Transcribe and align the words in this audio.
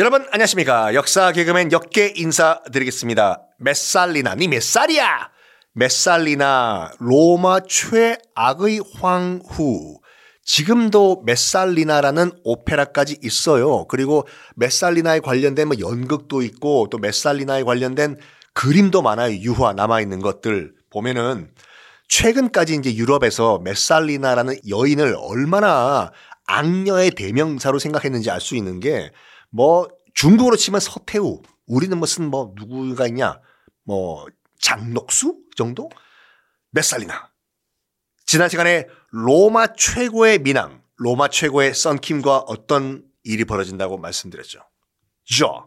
여러분 0.00 0.26
안녕하십니까? 0.30 0.94
역사 0.94 1.30
개그맨 1.30 1.72
역계 1.72 2.14
인사드리겠습니다. 2.16 3.42
메살리나 3.58 4.34
니몇 4.34 4.62
살이야! 4.62 5.28
메살리나 5.74 6.92
로마 7.00 7.60
최악의 7.68 8.80
황후. 8.94 10.00
지금도 10.42 11.24
메살리나라는 11.26 12.32
오페라까지 12.44 13.18
있어요. 13.20 13.84
그리고 13.88 14.26
메살리나에 14.56 15.20
관련된 15.20 15.68
뭐 15.68 15.76
연극도 15.78 16.40
있고 16.40 16.88
또 16.90 16.96
메살리나에 16.96 17.64
관련된 17.64 18.16
그림도 18.54 19.02
많아요. 19.02 19.34
유화 19.42 19.74
남아 19.74 20.00
있는 20.00 20.20
것들 20.20 20.72
보면은. 20.88 21.50
최근까지 22.08 22.76
이제 22.76 22.94
유럽에서 22.94 23.58
메살리나라는 23.58 24.60
여인을 24.66 25.14
얼마나 25.20 26.10
악녀의 26.46 27.10
대명사로 27.10 27.78
생각했는지 27.78 28.30
알 28.30 28.40
수 28.40 28.56
있는 28.56 28.80
게 28.80 29.10
뭐 29.50 29.88
중국으로 30.14 30.56
치면 30.56 30.80
서태후, 30.80 31.42
우리는 31.66 31.96
무슨 31.98 32.30
뭐 32.30 32.52
누구가 32.56 33.06
있냐, 33.06 33.40
뭐 33.84 34.26
장녹수 34.60 35.38
정도? 35.56 35.90
메살리나. 36.70 37.30
지난 38.26 38.48
시간에 38.48 38.86
로마 39.10 39.74
최고의 39.74 40.40
미남, 40.40 40.82
로마 40.96 41.28
최고의 41.28 41.74
썬킴과 41.74 42.38
어떤 42.46 43.04
일이 43.24 43.44
벌어진다고 43.44 43.98
말씀드렸죠. 43.98 44.60
저. 45.24 45.66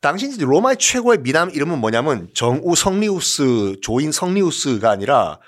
당시 0.00 0.28
이제 0.28 0.44
로마의 0.44 0.76
최고의 0.76 1.18
미남 1.22 1.50
이름은 1.50 1.78
뭐냐면 1.78 2.28
정우 2.34 2.76
성리우스, 2.76 3.76
조인 3.82 4.12
성리우스가 4.12 4.90
아니라 4.90 5.40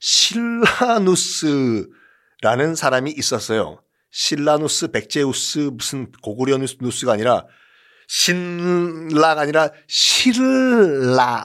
실라누스라는 0.00 1.86
사람이 2.76 3.10
있었어요. 3.10 3.83
실라누스, 4.16 4.92
백제우스, 4.92 5.58
무슨 5.72 6.12
고구려누스가 6.22 7.12
아니라 7.12 7.46
신라가 8.06 9.40
아니라 9.40 9.70
실라누스요. 9.88 11.42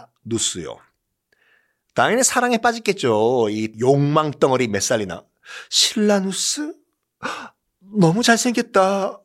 당연히 1.95 2.23
사랑에 2.23 2.59
빠졌겠죠. 2.59 3.47
이 3.49 3.73
욕망 3.79 4.29
덩어리 4.29 4.67
몇 4.67 4.83
살이나. 4.83 5.23
실라누스? 5.71 6.75
너무 7.99 8.21
잘생겼다. 8.21 9.19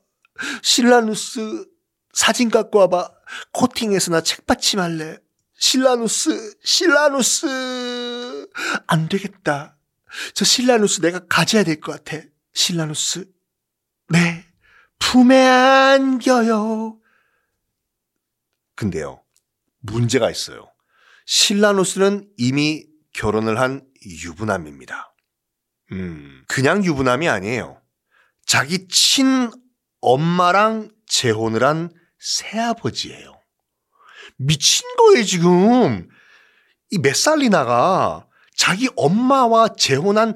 실라누스 0.63 1.67
사진 2.15 2.49
갖고 2.49 2.79
와봐. 2.79 3.11
코팅해서 3.53 4.11
나 4.11 4.23
책받침 4.23 4.81
할래. 4.81 5.19
실라누스, 5.59 6.57
실라누스. 6.65 8.49
안 8.87 9.09
되겠다. 9.11 9.77
저 10.33 10.47
실라누스 10.47 11.03
내가 11.03 11.27
가져야 11.27 11.63
될 11.63 11.79
것 11.83 11.93
같아. 12.03 12.25
실라누스. 12.55 13.34
네. 14.09 14.45
품에 14.99 15.37
안겨요. 15.37 16.99
근데요. 18.75 19.23
문제가 19.81 20.31
있어요. 20.31 20.71
실라누스는 21.27 22.29
이미 22.37 22.87
결혼을 23.13 23.61
한 23.61 23.87
유부남입니다. 24.05 25.15
음, 25.93 26.45
그냥 26.49 26.85
유부남이 26.85 27.29
아니에요. 27.29 27.81
자기 28.47 28.89
친 28.89 29.51
엄마랑 30.01 30.91
재혼을 31.07 31.65
한 31.65 31.91
새아버지예요. 32.19 33.41
미친 34.37 34.85
거예요, 34.97 35.25
지금. 35.25 36.09
이 36.91 36.99
메살리나가 36.99 38.27
자기 38.57 38.89
엄마와 38.97 39.69
재혼한 39.77 40.35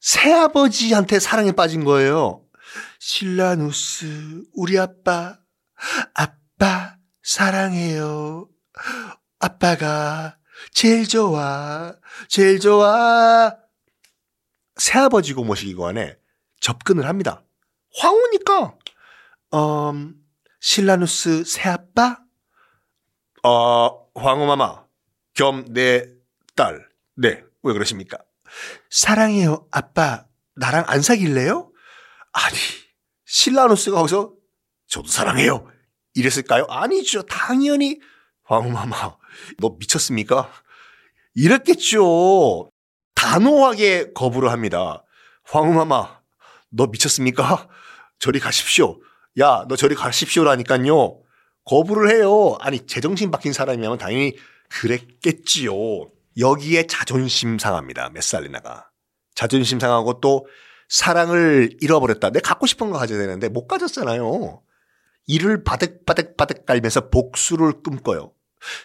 새아버지한테 0.00 1.20
사랑에 1.20 1.52
빠진 1.52 1.84
거예요. 1.84 2.41
실라누스, 3.04 4.44
우리 4.54 4.78
아빠, 4.78 5.36
아빠, 6.14 6.96
사랑해요. 7.20 8.48
아빠가 9.40 10.38
제일 10.72 11.08
좋아, 11.08 11.96
제일 12.28 12.60
좋아. 12.60 13.56
새아버지고 14.76 15.42
뭐시기고 15.42 15.84
안에 15.88 16.16
접근을 16.60 17.08
합니다. 17.08 17.42
황후니까, 17.98 18.78
음, 19.54 20.14
실라누스 20.60 21.42
새아빠? 21.42 22.20
어, 23.42 24.12
황후마마, 24.14 24.84
겸 25.34 25.64
내 25.72 26.06
딸. 26.54 26.88
네, 27.16 27.42
왜 27.64 27.72
그러십니까? 27.72 28.18
사랑해요, 28.90 29.66
아빠. 29.72 30.24
나랑 30.54 30.84
안 30.86 31.02
사귈래요? 31.02 31.72
아니, 32.32 32.56
실라누스가 33.32 33.96
거기서 33.96 34.34
저도 34.88 35.08
사랑해요. 35.08 35.66
이랬을까요? 36.14 36.66
아니죠. 36.68 37.22
당연히 37.22 37.98
황후마마, 38.44 39.16
너 39.58 39.76
미쳤습니까? 39.78 40.52
이랬겠죠. 41.34 42.70
단호하게 43.14 44.12
거부를 44.12 44.50
합니다. 44.50 45.02
황후마마, 45.44 46.20
너 46.68 46.86
미쳤습니까? 46.88 47.68
저리 48.18 48.38
가십시오. 48.38 49.00
야, 49.40 49.64
너 49.66 49.76
저리 49.76 49.94
가십시오라니까요. 49.94 51.22
거부를 51.64 52.10
해요. 52.10 52.58
아니, 52.60 52.86
제정신 52.86 53.30
박힌 53.30 53.54
사람이면 53.54 53.96
당연히 53.96 54.36
그랬겠지요. 54.68 55.72
여기에 56.38 56.86
자존심 56.86 57.58
상합니다. 57.58 58.10
메살리나가. 58.10 58.90
자존심 59.34 59.80
상하고 59.80 60.20
또 60.20 60.46
사랑을 60.92 61.74
잃어버렸다. 61.80 62.28
내가 62.28 62.50
갖고 62.50 62.66
싶은 62.66 62.90
거 62.90 62.98
가져야 62.98 63.18
되는데 63.18 63.48
못 63.48 63.66
가졌잖아요. 63.66 64.62
이를 65.26 65.64
바득바득바득 65.64 66.66
깔면서 66.66 67.08
복수를 67.08 67.82
꿈꿔요. 67.82 68.34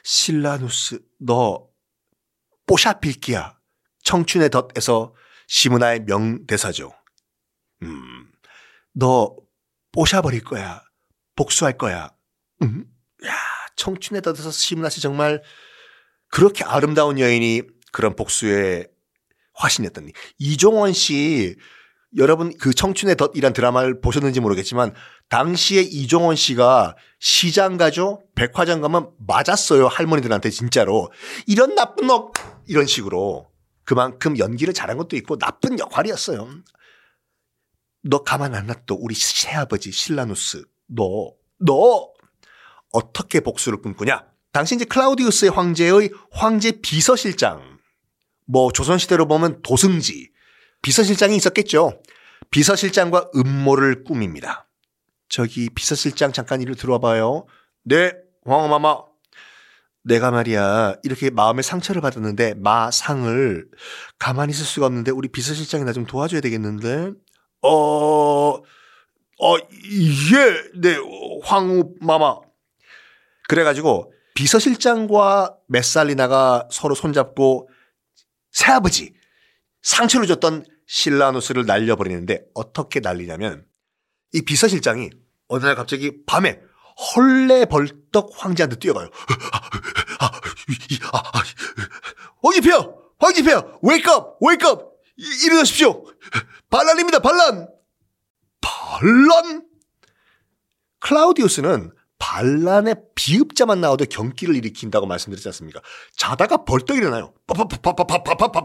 실라누스, 0.03 1.01
너 1.19 1.67
뽀샤필기야. 2.65 3.59
청춘의 4.03 4.49
덫에서 4.51 5.15
시문화의 5.47 6.05
명대사죠. 6.05 6.93
음, 7.81 8.31
너 8.93 9.35
뽀샤버릴 9.91 10.45
거야. 10.45 10.81
복수할 11.35 11.77
거야. 11.77 12.15
음? 12.61 12.85
야, 13.25 13.33
청춘의 13.75 14.21
덫에서 14.21 14.49
시문화 14.49 14.87
씨 14.89 15.01
정말 15.01 15.43
그렇게 16.29 16.63
아름다운 16.63 17.19
여인이 17.19 17.63
그런 17.91 18.15
복수에 18.15 18.87
화신이었더니 19.55 20.13
이종원 20.37 20.93
씨 20.93 21.57
여러분 22.17 22.55
그 22.57 22.73
청춘의 22.73 23.15
덫이란 23.15 23.53
드라마를 23.53 24.01
보셨는지 24.01 24.39
모르겠지만 24.39 24.93
당시에 25.29 25.81
이종원 25.81 26.35
씨가 26.35 26.95
시장 27.19 27.77
가죠? 27.77 28.23
백화점 28.35 28.81
가면 28.81 29.11
맞았어요 29.19 29.87
할머니들한테 29.87 30.49
진짜로. 30.49 31.11
이런 31.45 31.75
나쁜 31.75 32.07
놈 32.07 32.31
이런 32.67 32.85
식으로 32.85 33.49
그만큼 33.83 34.37
연기를 34.37 34.73
잘한 34.73 34.97
것도 34.97 35.15
있고 35.17 35.37
나쁜 35.37 35.79
역할이었어요. 35.79 36.47
너 38.03 38.23
가만 38.23 38.55
안 38.55 38.67
놔둬. 38.67 38.95
우리 38.99 39.15
새아버지 39.15 39.91
실라누스. 39.91 40.63
너 40.87 41.37
너 41.59 42.11
어떻게 42.93 43.39
복수를 43.39 43.81
꿈꾸냐? 43.81 44.25
당시 44.51 44.75
이제 44.75 44.85
클라우디우스의 44.85 45.51
황제의 45.51 46.11
황제 46.31 46.71
비서실장. 46.81 47.79
뭐 48.45 48.71
조선시대로 48.71 49.27
보면 49.27 49.61
도승지 49.61 50.29
비서실장이 50.87 51.35
있었겠죠. 51.35 52.01
비서실장과 52.49 53.31
음모를 53.35 54.05
꾸밉니다. 54.05 54.69
저기 55.27 55.69
비서실장 55.69 56.31
잠깐 56.31 56.61
이리 56.61 56.73
들어와 56.75 56.97
봐요. 56.97 57.45
네, 57.83 58.13
황어마마. 58.45 58.99
내가 60.05 60.31
말이야 60.31 60.95
이렇게 61.03 61.29
마음에 61.29 61.61
상처를 61.61 62.01
받았는데 62.01 62.53
마상을 62.53 63.67
가만히 64.17 64.51
있을 64.51 64.63
수가 64.63 64.85
없는데 64.85 65.11
우리 65.11 65.27
비서실장이 65.27 65.83
나 65.83 65.91
좀 65.91 66.05
도와줘야 66.05 66.39
되겠는데 66.39 67.11
어, 67.63 67.69
어, 67.69 69.57
예, 69.57 70.79
네, 70.79 70.95
황우 71.43 71.95
마마. 71.99 72.37
그래가지고 73.49 74.13
비서실장과 74.35 75.57
메살리나가 75.67 76.69
서로 76.71 76.95
손잡고 76.95 77.67
새아버지 78.51 79.13
상처를 79.81 80.27
줬던 80.27 80.63
실라누스를 80.87 81.65
날려버리는데 81.65 82.45
어떻게 82.53 82.99
날리냐면 82.99 83.65
이 84.33 84.41
비서실장이 84.41 85.09
어느 85.49 85.65
날 85.65 85.75
갑자기 85.75 86.25
밤에 86.25 86.59
헐레벌떡 87.15 88.31
황제한테 88.33 88.77
뛰어가요. 88.77 89.09
황제폐하! 92.41 92.87
황제폐하! 93.19 93.63
Wake 93.83 94.14
up! 94.14 94.37
Wake 94.41 94.71
up! 94.71 94.93
일어나십시오! 95.45 96.03
반란입니다! 96.69 97.19
반란! 97.19 97.67
반란? 98.61 99.67
클라우디우스는 100.99 101.91
반란의 102.19 102.95
비읍자만 103.15 103.79
나와도 103.79 104.05
경기를 104.05 104.55
일으킨다고 104.55 105.05
말씀드렸지 105.05 105.47
않습니까? 105.49 105.81
자다가 106.15 106.65
벌떡 106.65 106.97
일어나요. 106.97 107.33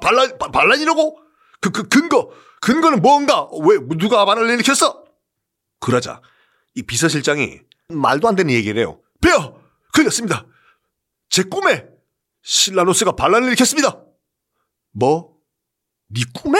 반란, 0.00 0.38
반란이라고? 0.38 1.18
그, 1.62 1.70
그, 1.70 1.88
근거, 1.88 2.30
근거는 2.60 3.00
뭔가? 3.00 3.48
왜, 3.64 3.78
누가 3.96 4.24
반란을 4.26 4.50
일으켰어? 4.54 5.04
그러자, 5.80 6.20
이 6.74 6.82
비서실장이 6.82 7.60
말도 7.88 8.28
안 8.28 8.34
되는 8.34 8.52
얘기를 8.52 8.80
해요. 8.80 9.00
폐하! 9.22 9.52
걸렸습니다. 9.94 10.44
제 11.30 11.44
꿈에 11.44 11.86
신라노스가 12.42 13.12
반란을 13.12 13.48
일으켰습니다. 13.48 14.02
뭐? 14.92 15.36
네 16.08 16.22
꿈에? 16.34 16.58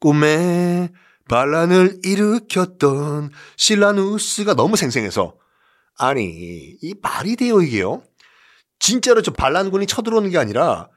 꿈에 0.00 0.90
반란을 1.28 2.00
일으켰던 2.04 3.30
신라누스가 3.56 4.54
너무 4.54 4.76
생생해서 4.76 5.36
아니 5.98 6.76
이 6.82 6.94
말이 7.00 7.36
돼요 7.36 7.62
이게요? 7.62 8.02
진짜로 8.78 9.22
저 9.22 9.32
반란군이 9.32 9.86
쳐들어오는 9.86 10.30
게 10.30 10.38
아니라 10.38 10.90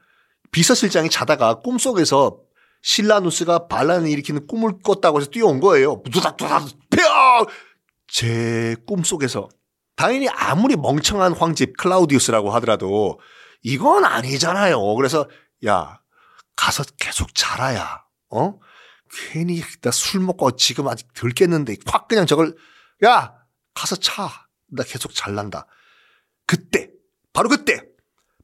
비서실장이 0.50 1.08
자다가 1.08 1.60
꿈속에서 1.60 2.49
신라누스가 2.82 3.68
반란을 3.68 4.08
일으키는 4.08 4.46
꿈을 4.46 4.78
꿨다고 4.82 5.20
해서 5.20 5.30
뛰어온 5.30 5.60
거예요. 5.60 6.02
두닥두닥 6.10 6.68
폐하! 6.90 7.44
제 8.08 8.76
꿈속에서 8.86 9.48
당연히 9.96 10.28
아무리 10.28 10.76
멍청한 10.76 11.34
황제 11.34 11.66
클라우디우스라고 11.66 12.50
하더라도 12.52 13.20
이건 13.62 14.04
아니잖아요. 14.04 14.94
그래서 14.94 15.28
야 15.66 16.00
가서 16.56 16.84
계속 16.98 17.34
자라야 17.34 18.02
어 18.30 18.58
괜히 19.32 19.60
나 19.82 19.90
술 19.90 20.20
먹고 20.20 20.52
지금 20.52 20.88
아직 20.88 21.12
덜 21.14 21.30
깼는데 21.32 21.76
확 21.86 22.08
그냥 22.08 22.26
저걸 22.26 22.56
야 23.04 23.34
가서 23.74 23.96
차 23.96 24.28
나 24.72 24.84
계속 24.84 25.12
잘난다. 25.14 25.66
그때 26.46 26.90
바로 27.32 27.48
그때 27.48 27.82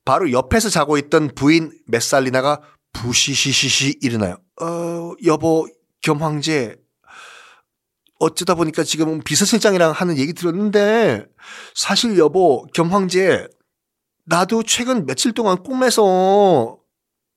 바로 0.05 0.33
옆에서 0.33 0.69
자고 0.69 0.99
있던 0.99 1.29
부인 1.37 1.71
메살리나가 1.87 2.61
부시시시시 2.97 3.99
일어나요. 4.01 4.37
어 4.61 5.13
여보 5.25 5.69
겸 6.03 6.23
황제 6.23 6.77
어쩌다 8.19 8.55
보니까 8.55 8.83
지금 8.83 9.21
비서실장이랑 9.21 9.93
하는 9.93 10.17
얘기 10.17 10.33
들었는데 10.33 11.27
사실 11.75 12.19
여보 12.19 12.67
겸 12.73 12.93
황제 12.93 13.47
나도 14.25 14.63
최근 14.63 15.07
며칠 15.07 15.33
동안 15.33 15.63
꿈에서 15.63 16.79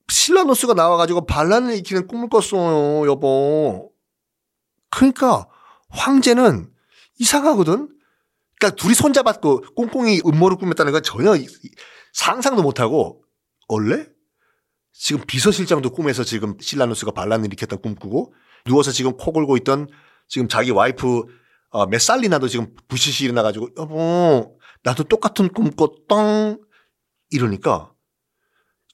신라노스가 0.08 0.74
나와가지고 0.74 1.26
반란을 1.26 1.74
일으키는 1.74 2.06
꿈을 2.06 2.28
꿨어요 2.28 3.08
여보. 3.08 3.92
그러니까 4.90 5.46
황제는 5.88 6.68
이상하거든? 7.18 7.88
그러니까 8.58 8.76
둘이 8.76 8.94
손잡았고 8.94 9.62
꽁꽁이 9.76 10.22
음모를 10.26 10.56
꾸몄다는 10.56 10.92
건 10.92 11.02
전혀 11.02 11.36
상상도 12.12 12.62
못하고 12.62 13.22
원래 13.68 14.06
지금 14.92 15.24
비서실장도 15.26 15.90
꿈에서 15.90 16.24
지금 16.24 16.56
신라노스가 16.60 17.12
반란을 17.12 17.46
일으켰던 17.46 17.80
꿈 17.80 17.94
꾸고 17.94 18.34
누워서 18.64 18.92
지금 18.92 19.16
코 19.16 19.32
골고 19.32 19.56
있던 19.58 19.88
지금 20.28 20.48
자기 20.48 20.70
와이프 20.70 21.24
어, 21.70 21.86
메살리나도 21.86 22.48
지금 22.48 22.74
부시시 22.88 23.24
일어나가지고 23.24 23.70
여보 23.78 24.58
나도 24.82 25.04
똑같은 25.04 25.52
꿈 25.52 25.70
꿨똥 25.70 26.60
이러니까 27.30 27.92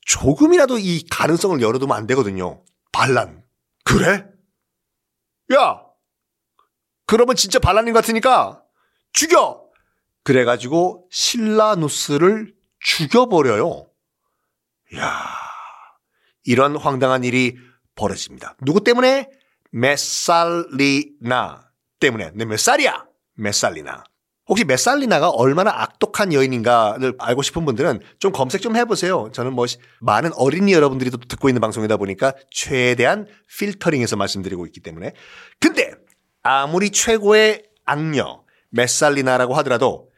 조금이라도 0.03 0.79
이 0.79 1.05
가능성을 1.11 1.61
열어두면 1.61 1.97
안 1.97 2.07
되거든요. 2.07 2.63
반란. 2.93 3.43
그래? 3.85 4.27
야! 5.55 5.83
그러면 7.07 7.37
진짜 7.37 7.59
반란인 7.59 7.93
것 7.93 8.01
같으니까 8.01 8.63
죽여! 9.13 9.65
그래가지고 10.23 11.07
신라누스를 11.11 12.55
죽여버려요. 12.81 13.89
야 14.97 15.46
이런 16.47 16.77
황당한 16.77 17.25
일이 17.25 17.57
벌어집니다. 17.95 18.57
누구 18.65 18.83
때문에? 18.83 19.29
메살리나 19.73 21.71
때문에. 22.01 22.31
내 22.35 22.45
몇 22.45 22.59
살이야? 22.59 23.05
메살리나. 23.35 24.05
혹시 24.49 24.65
메살리나가 24.65 25.29
얼마나 25.31 25.73
악독한 25.83 26.33
여인인가를 26.33 27.15
알고 27.19 27.43
싶은 27.43 27.65
분들은 27.65 28.01
좀 28.21 28.31
검색 28.31 28.63
좀 28.63 28.77
해보세요. 28.77 29.29
저는 29.33 29.53
뭐 29.53 29.67
많은 30.01 30.31
어린이 30.35 30.73
여러분들이 30.73 31.11
또 31.11 31.19
듣고 31.19 31.49
있는 31.49 31.61
방송이다 31.61 31.97
보니까 31.97 32.33
최대한 32.53 33.27
필터링해서 33.59 34.15
말씀드리고 34.17 34.65
있기 34.67 34.81
때문에. 34.81 35.15
근데 35.59 35.91
아무리 36.43 36.91
최고의 36.91 37.65
악녀 37.85 38.45
메살리나라고 38.71 39.55
하더라도 39.55 40.11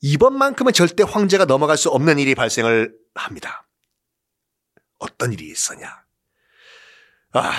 이번만큼은 0.00 0.72
절대 0.72 1.02
황제가 1.02 1.44
넘어갈 1.44 1.76
수 1.76 1.90
없는 1.90 2.18
일이 2.18 2.34
발생을 2.34 2.94
합니다. 3.14 3.67
어떤 4.98 5.32
일이 5.32 5.48
있었냐? 5.48 6.04
아, 7.32 7.52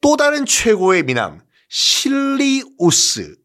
또 0.00 0.16
다른 0.16 0.46
최고의 0.46 1.02
미남 1.02 1.40
실리우스라는 1.68 3.36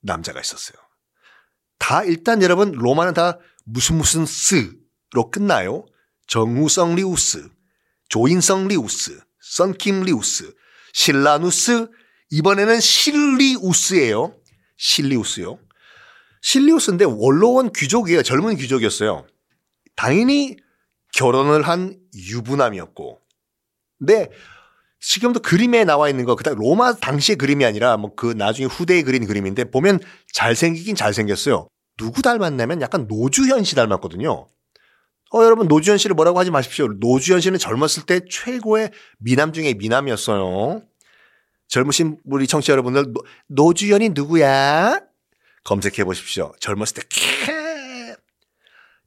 남자가 0.00 0.40
있었어요. 0.40 0.76
다 1.78 2.04
일단 2.04 2.42
여러분 2.42 2.72
로마는 2.72 3.14
다 3.14 3.38
무슨 3.64 3.96
무슨 3.96 4.26
스로 4.26 5.30
끝나요. 5.30 5.86
정우성 6.26 6.94
리우스, 6.96 7.48
조인성 8.08 8.68
리우스, 8.68 9.20
썬킴 9.40 10.04
리우스, 10.04 10.54
실라누스, 10.92 11.88
이번에는 12.30 12.80
실리우스예요. 12.80 14.36
실리우스요. 14.76 15.58
실리우스인데 16.40 17.04
원로원 17.04 17.72
귀족이에요. 17.72 18.22
젊은 18.22 18.56
귀족이었어요. 18.56 19.26
당연히 19.94 20.56
결혼을 21.12 21.62
한 21.62 21.98
유부남이었고. 22.14 23.20
근데 23.98 24.30
지금도 25.00 25.40
그림에 25.40 25.84
나와 25.84 26.08
있는 26.08 26.24
거, 26.24 26.36
그다음 26.36 26.58
로마 26.58 26.94
당시의 26.94 27.36
그림이 27.36 27.64
아니라 27.64 27.96
뭐 27.96 28.14
그 28.14 28.32
나중에 28.36 28.66
후대에 28.66 29.02
그린 29.02 29.26
그림인데 29.26 29.70
보면 29.70 29.98
잘생기긴 30.32 30.94
잘생겼어요. 30.94 31.66
누구 31.96 32.22
닮았냐면 32.22 32.80
약간 32.80 33.06
노주현 33.08 33.64
씨 33.64 33.74
닮았거든요. 33.74 34.46
어, 35.34 35.44
여러분, 35.44 35.66
노주현 35.66 35.98
씨를 35.98 36.14
뭐라고 36.14 36.38
하지 36.38 36.50
마십시오. 36.50 36.88
노주현 36.88 37.40
씨는 37.40 37.58
젊었을 37.58 38.04
때 38.06 38.20
최고의 38.28 38.90
미남 39.18 39.52
중에 39.52 39.74
미남이었어요. 39.74 40.82
젊으신 41.68 42.18
우리 42.24 42.46
청취자 42.46 42.72
여러분들, 42.72 43.12
노, 43.12 43.22
노주현이 43.48 44.10
누구야? 44.10 45.00
검색해 45.64 46.04
보십시오. 46.04 46.52
젊었을 46.60 46.94
때, 46.96 47.02
캐! 47.08 48.14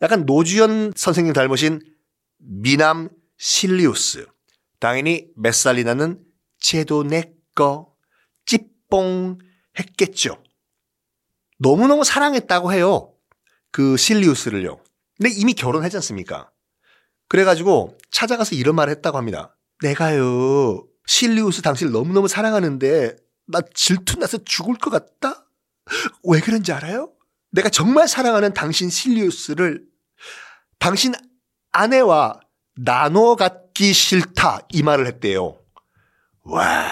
약간 0.01 0.25
노주현 0.25 0.94
선생님 0.96 1.34
닮으신 1.34 1.81
미남 2.38 3.10
실리우스. 3.38 4.28
당연히 4.80 5.28
메살리나는 5.36 6.24
쟤도 6.60 7.04
내꺼 7.04 7.96
찌뽕 8.46 9.39
했겠죠. 9.80 10.42
너무너무 11.58 12.04
사랑했다고 12.04 12.74
해요. 12.74 13.13
그 13.72 13.98
실리우스를요. 13.98 14.82
근데 15.18 15.32
이미 15.32 15.54
결혼했지 15.54 15.98
않습니까? 15.98 16.51
그래가지고 17.27 17.98
찾아가서 18.12 18.56
이런 18.56 18.75
말을 18.75 18.92
했다고 18.96 19.18
합니다. 19.18 19.58
내가요, 19.82 20.86
실리우스 21.06 21.62
당신을 21.62 21.92
너무너무 21.92 22.27
사랑하는데 22.27 23.15
나 23.48 23.62
질투나서 23.74 24.39
죽을 24.46 24.77
것 24.77 24.89
같다? 24.89 25.48
왜 26.24 26.39
그런지 26.39 26.72
알아요? 26.72 27.12
내가 27.51 27.70
정말 27.70 28.08
사랑하는 28.08 28.54
당신 28.54 28.89
실리우스를 28.89 29.86
당신 30.80 31.13
아내와 31.75 32.39
나눠 32.77 33.36
갖기 33.36 33.91
싫다 33.91 34.60
이 34.72 34.82
말을 34.82 35.08
했대요. 35.08 35.60
와, 36.44 36.88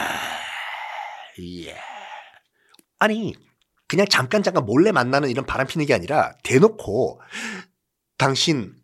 예. 1.40 1.78
아니 3.00 3.34
그냥 3.88 4.08
잠깐 4.10 4.44
잠깐 4.44 4.66
몰래 4.66 4.92
만나는 4.92 5.30
이런 5.30 5.46
바람 5.46 5.68
피는 5.68 5.86
게 5.86 5.94
아니라 5.94 6.34
대놓고 6.44 7.22
당신 8.18 8.76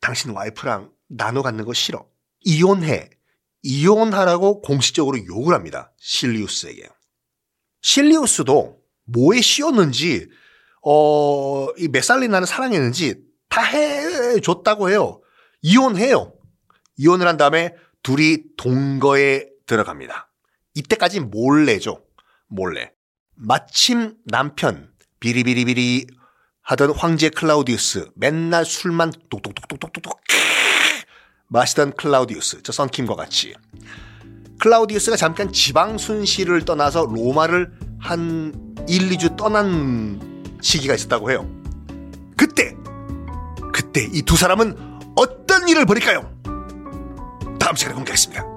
당신 0.00 0.30
와이프랑 0.30 0.92
나눠 1.08 1.42
갖는 1.42 1.64
거 1.64 1.72
싫어. 1.72 2.06
이혼해. 2.40 3.10
이혼하라고 3.62 4.60
공식적으로 4.60 5.24
욕을 5.26 5.54
합니다. 5.54 5.92
실리우스에게. 5.98 6.88
실리우스도 7.80 8.80
뭐에 9.04 9.40
씌웠는지 9.40 10.28
어, 10.84 11.68
이 11.78 11.88
메살리나를 11.88 12.46
사랑했는지 12.46 13.24
다 13.48 13.62
해줬다고 13.62 14.90
해요. 14.90 15.21
이혼해요. 15.62 16.32
이혼을 16.96 17.26
한 17.26 17.36
다음에 17.36 17.74
둘이 18.02 18.38
동거에 18.56 19.46
들어갑니다. 19.66 20.28
이때까지 20.74 21.20
몰래죠. 21.20 22.02
몰래. 22.48 22.92
마침 23.34 24.14
남편 24.26 24.90
비리비리비리 25.20 26.06
하던 26.62 26.90
황제 26.90 27.28
클라우디우스 27.28 28.10
맨날 28.14 28.64
술만 28.64 29.12
똑똑똑똑똑똑 29.30 30.20
마시던 31.48 31.94
클라우디우스 31.96 32.62
저 32.62 32.72
썬킴과 32.72 33.14
같이 33.16 33.54
클라우디우스가 34.60 35.16
잠깐 35.16 35.52
지방 35.52 35.98
순시를 35.98 36.64
떠나서 36.64 37.06
로마를 37.06 37.72
한 37.98 38.52
1, 38.88 39.10
2주 39.10 39.36
떠난 39.36 40.58
시기가 40.62 40.94
있었다고 40.94 41.30
해요. 41.30 41.48
그때 42.36 42.76
그때 43.72 44.08
이 44.12 44.22
두 44.22 44.36
사람은 44.36 44.91
어떤 45.16 45.68
일을 45.68 45.86
벌일까요? 45.86 46.30
다음 47.58 47.76
시간에 47.76 47.94
공개하겠습니다. 47.94 48.51